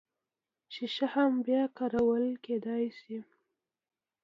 شیشه 0.73 1.05
هم 1.13 1.31
بیا 1.45 1.63
کارول 1.77 2.25
کیدی 2.43 2.85
شي 2.99 3.17